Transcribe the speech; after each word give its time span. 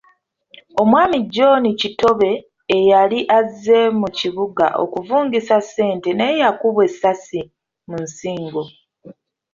Omwami 0.81 1.17
John 1.33 1.63
Kittobbe 1.79 2.31
eyali 2.77 3.19
azze 3.39 3.79
mu 3.99 4.07
kibuga 4.17 4.65
okuvungisa 4.83 5.55
ssente 5.65 6.09
naye 6.13 6.35
yakubwa 6.43 6.81
essasi 6.89 7.41
mu 7.89 7.95
nsigo. 8.05 8.63